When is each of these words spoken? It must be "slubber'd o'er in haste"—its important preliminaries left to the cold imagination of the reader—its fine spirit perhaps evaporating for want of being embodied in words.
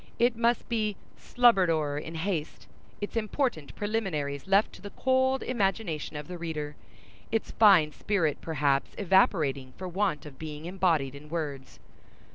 It 0.17 0.35
must 0.35 0.67
be 0.67 0.97
"slubber'd 1.15 1.69
o'er 1.69 1.95
in 1.99 2.15
haste"—its 2.15 3.15
important 3.15 3.75
preliminaries 3.75 4.47
left 4.47 4.73
to 4.73 4.81
the 4.81 4.89
cold 4.89 5.43
imagination 5.43 6.15
of 6.15 6.27
the 6.27 6.39
reader—its 6.39 7.51
fine 7.51 7.91
spirit 7.91 8.41
perhaps 8.41 8.95
evaporating 8.97 9.73
for 9.77 9.87
want 9.87 10.25
of 10.25 10.39
being 10.39 10.65
embodied 10.65 11.13
in 11.13 11.29
words. 11.29 11.79